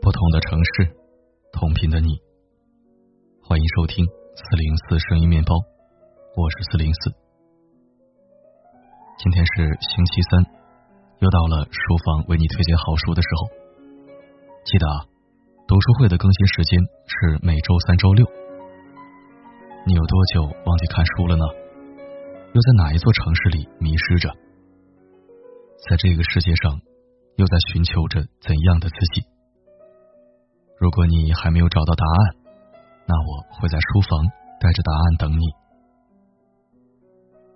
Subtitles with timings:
[0.00, 0.94] 不同的城市，
[1.50, 2.20] 同频的你，
[3.42, 5.54] 欢迎收听四零四声音面包，
[6.36, 7.10] 我是四零四。
[9.16, 10.44] 今天是星期三，
[11.20, 13.48] 又到了书房为你推荐好书的时候。
[14.66, 15.06] 记得啊，
[15.66, 16.78] 读书会的更新时间
[17.08, 18.26] 是每周三、周六。
[19.86, 21.44] 你有多久忘记看书了呢？
[22.52, 24.28] 又在哪一座城市里迷失着？
[25.88, 26.78] 在这个世界上，
[27.36, 29.24] 又在寻求着怎样的自己？
[30.78, 32.36] 如果你还没有找到答案，
[33.08, 34.20] 那我会在书房
[34.60, 35.44] 带着答案等你。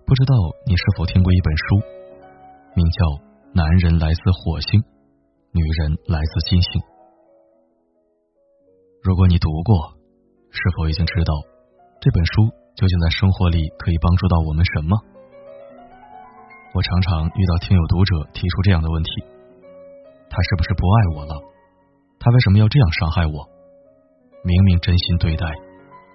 [0.07, 1.77] 不知道你是否听过一本书，
[2.75, 3.05] 名叫
[3.53, 4.81] 《男人来自火星，
[5.53, 6.81] 女人来自金星》。
[9.03, 9.95] 如果你读过，
[10.51, 11.33] 是否已经知道
[12.01, 14.99] 这本书究竟在生活里可以帮助到我们什么？
[16.75, 19.11] 我常常遇到听友读者提出这样的问题：
[20.29, 21.35] 他是不是不爱我了？
[22.19, 23.49] 他为什么要这样伤害我？
[24.43, 25.47] 明明真心对待，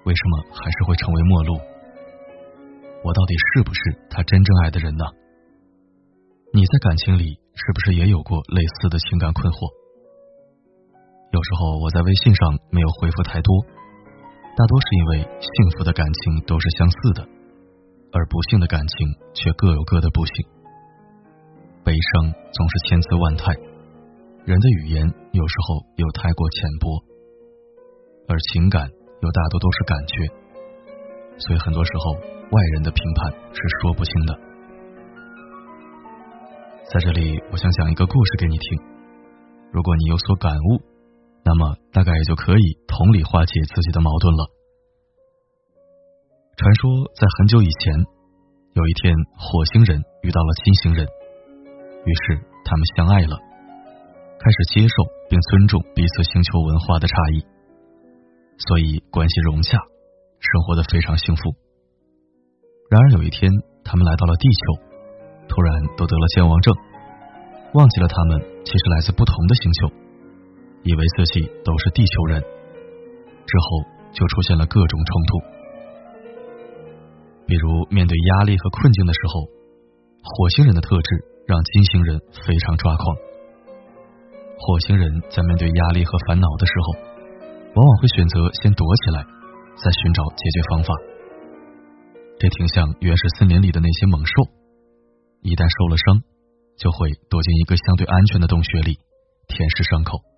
[0.04, 1.56] 为什么还是会成为陌路？
[3.04, 5.06] 我到底是不是他真正爱的人呢？
[6.54, 9.83] 你在感情里是不是也有过类似的情感困惑？
[11.34, 13.50] 有时候我在微信上没有回复太多，
[14.56, 17.26] 大多是因为幸福的感情都是相似的，
[18.14, 18.94] 而不幸的感情
[19.34, 20.46] 却各有各的不幸。
[21.84, 23.52] 悲伤总是千姿万态。
[24.46, 27.02] 人的语言有时候又太过浅薄，
[28.30, 30.30] 而情感又大多都是感觉，
[31.40, 32.14] 所以很多时候
[32.52, 34.40] 外人的评判是说不清的。
[36.94, 38.80] 在这里，我想讲一个故事给你听。
[39.72, 40.93] 如果你有所感悟，
[41.46, 44.48] 那么大概也就可以同理化解自己的矛盾了。
[46.56, 47.94] 传说在很久以前，
[48.74, 51.06] 有一天火星人遇到了金星人，
[52.06, 53.38] 于是他们相爱了。
[54.40, 54.96] 开始接受
[55.30, 57.40] 并尊重彼此星球文化的差异，
[58.58, 59.78] 所以关系融洽，
[60.40, 61.42] 生活的非常幸福。
[62.92, 63.50] 然而有一天，
[63.86, 64.84] 他们来到了地球，
[65.48, 66.76] 突然都得了健忘症，
[67.74, 69.88] 忘记了他们其实来自不同的星球，
[70.84, 72.42] 以为自己都是地球人。
[72.42, 73.84] 之后
[74.14, 75.40] 就出现了各种冲突，
[77.46, 79.46] 比如面对压力和困境的时候，
[80.24, 81.10] 火星人的特质
[81.46, 83.18] 让金星人非常抓狂。
[84.56, 86.94] 火星人在面对压力和烦恼的时候，
[87.76, 89.26] 往往会选择先躲起来，
[89.76, 90.94] 再寻找解决方法。
[92.40, 94.34] 这挺像原始森林里的那些猛兽，
[95.42, 96.24] 一旦受了伤，
[96.78, 99.00] 就会躲进一个相对安全的洞穴里，
[99.48, 100.33] 舔舐伤口。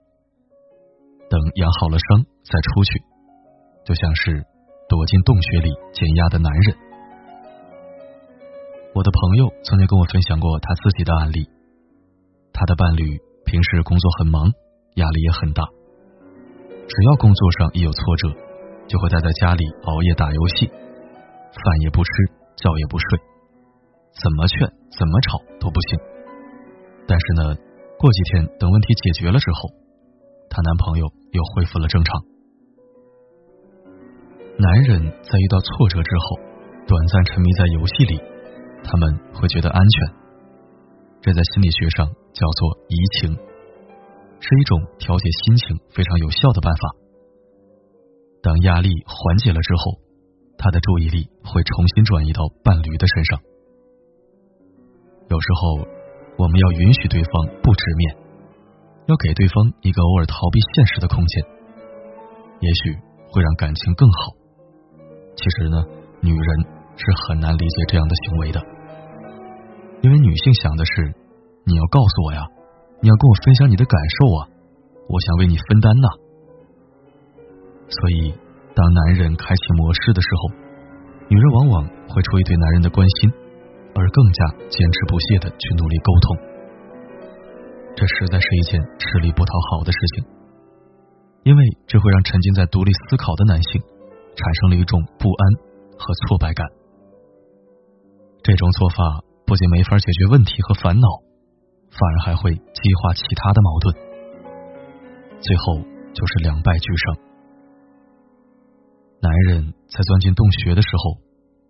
[1.29, 3.03] 等养好了伤再出去，
[3.85, 4.43] 就像是
[4.89, 6.75] 躲进洞穴里减压的男人。
[8.93, 11.49] 我的朋友曾经跟我分享过他自己的案例，
[12.53, 13.19] 他的伴侣。
[13.45, 14.51] 平时工作很忙，
[14.95, 15.63] 压力也很大。
[16.89, 18.33] 只要工作上一有挫折，
[18.87, 22.09] 就会待在家里熬夜打游戏，饭也不吃，
[22.57, 23.19] 觉也不睡，
[24.17, 25.99] 怎么劝怎么吵都不行。
[27.07, 27.55] 但是呢，
[27.99, 29.69] 过几天等问题解决了之后，
[30.55, 32.23] 她男朋友又恢复了正常。
[34.55, 36.39] 男人在遇到挫折之后，
[36.87, 38.15] 短暂沉迷在游戏里，
[38.81, 40.15] 他们会觉得安全。
[41.19, 43.35] 这在心理学上叫做移情，
[44.39, 46.95] 是一种调节心情非常有效的办法。
[48.41, 49.99] 当压力缓解了之后，
[50.57, 53.41] 他的注意力会重新转移到伴侣的身上。
[55.27, 55.83] 有时候，
[56.37, 58.15] 我们要允许对方不直面，
[59.07, 61.43] 要给对方一个偶尔逃避现实的空间，
[62.59, 62.97] 也许
[63.29, 64.33] 会让感情更好。
[65.35, 65.77] 其实呢，
[66.21, 66.49] 女人
[66.95, 68.61] 是很难理解这样的行为的。
[70.01, 71.13] 因为女性想的是，
[71.65, 72.41] 你要告诉我呀，
[73.01, 74.49] 你要跟我分享你的感受啊，
[75.09, 76.07] 我想为你分担呐。
[77.89, 78.33] 所以，
[78.73, 80.49] 当男人开启模式的时候，
[81.29, 83.31] 女人往往会出于对男人的关心，
[83.93, 86.54] 而更加坚持不懈的去努力沟通。
[87.95, 90.25] 这实在是一件吃力不讨好的事情，
[91.43, 93.81] 因为这会让沉浸在独立思考的男性
[94.35, 95.43] 产生了一种不安
[95.97, 96.67] 和挫败感。
[98.43, 99.23] 这种做法。
[99.47, 101.07] 不仅没法解决问题和烦恼，
[101.91, 103.95] 反而还会激化其他的矛盾，
[105.39, 105.77] 最后
[106.15, 107.15] 就是两败俱伤。
[109.21, 111.21] 男人在钻进洞穴的时候，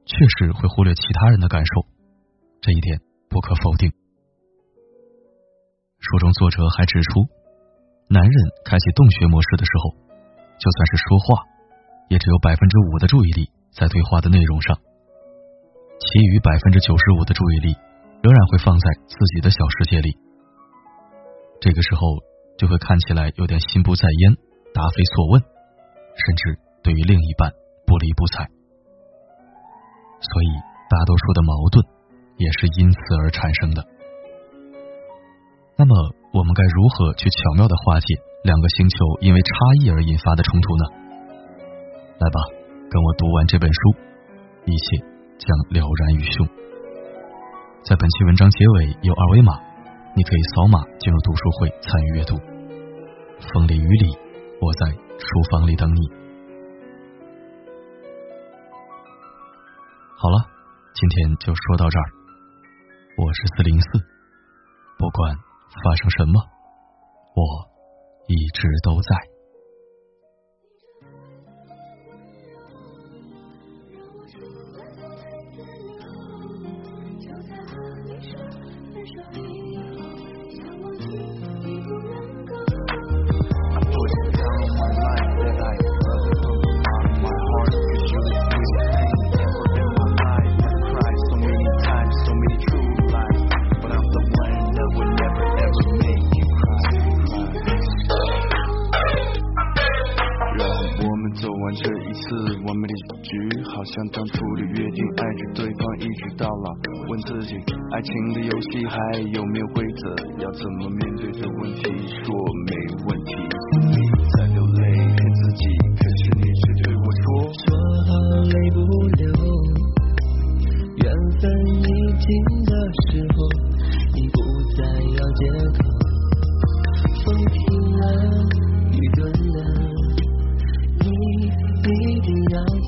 [0.05, 1.85] 确实会忽略其他人的感受，
[2.61, 3.91] 这一点不可否定。
[6.05, 7.25] 书中作者还指出，
[8.07, 9.97] 男人开启洞穴模式的时候，
[10.61, 11.41] 就算是说话，
[12.09, 14.77] 也只有百分之五的注意力在对话的内容上，
[15.97, 17.73] 其余百分之九十五的注意力
[18.21, 20.13] 仍然会放在自己的小世界里。
[21.59, 22.21] 这个时候
[22.59, 24.37] 就会看起来有点心不在焉、
[24.77, 27.49] 答非所问，甚至对于另一半
[27.87, 28.45] 不理不睬。
[30.21, 30.49] 所以，
[30.85, 31.81] 大多数的矛盾
[32.37, 33.94] 也是因此而产生的。
[35.77, 35.91] 那么，
[36.31, 38.07] 我们该如何去巧妙的化解
[38.45, 39.51] 两个星球因为差
[39.83, 40.83] 异而引发的冲突呢？
[42.17, 42.39] 来吧，
[42.89, 43.79] 跟我读完这本书，
[44.63, 45.03] 一切
[45.37, 46.47] 将了然于胸。
[47.83, 49.51] 在本期文章结尾有二维码，
[50.15, 52.39] 你可以扫码进入读书会参与阅读。
[53.51, 54.17] 风里雨里，
[54.61, 56.07] 我在书房里等你。
[60.15, 60.39] 好了，
[60.95, 62.05] 今天就说到这儿。
[63.17, 63.87] 我是四零四，
[64.97, 65.35] 不管
[65.83, 66.41] 发生什么，
[67.35, 67.41] 我
[68.27, 69.34] 一直都在。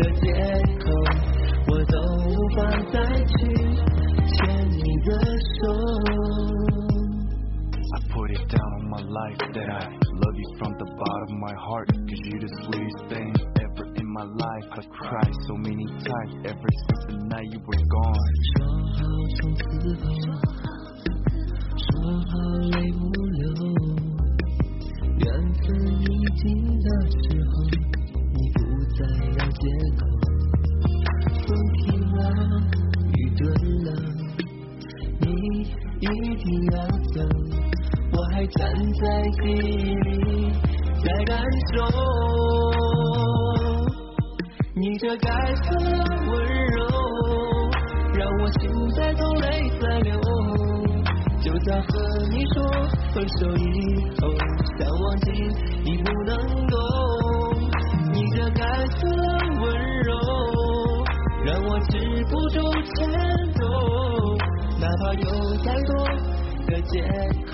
[0.00, 0.69] 的街
[41.70, 41.78] 在感受
[44.74, 45.86] 你这该死的
[46.26, 46.30] 温
[46.66, 46.78] 柔，
[48.14, 48.62] 让我心
[48.96, 50.18] 在痛，泪在流。
[51.40, 51.86] 就在和
[52.30, 52.62] 你说
[53.14, 53.62] 分手以
[54.20, 54.28] 后，
[54.78, 55.30] 想忘记
[55.84, 56.36] 已不能
[56.66, 56.74] 够，
[58.12, 59.22] 你这该死的
[59.60, 59.64] 温
[60.02, 60.10] 柔，
[61.44, 62.58] 让我止不住
[62.96, 62.98] 颤
[63.54, 63.60] 抖。
[64.80, 65.24] 哪怕有
[65.64, 65.90] 再多
[66.66, 67.00] 的借
[67.46, 67.52] 口，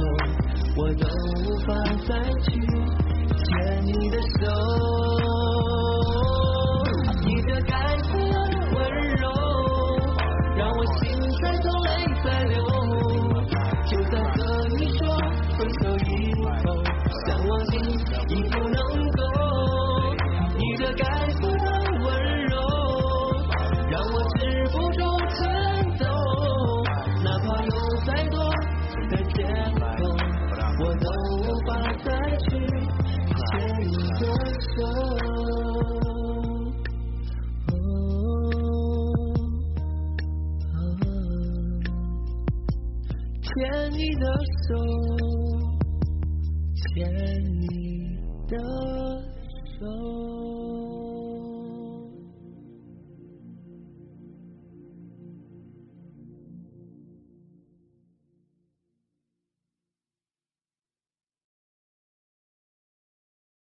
[0.76, 1.04] 我都
[1.44, 1.68] 无法
[2.08, 2.10] 再
[2.44, 2.46] 去
[3.46, 5.75] 牵你的手。
[46.96, 47.04] 牵
[47.60, 48.16] 你
[48.48, 48.56] 的
[49.78, 50.35] 手。